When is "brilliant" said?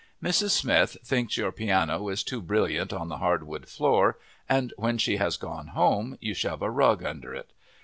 2.41-2.91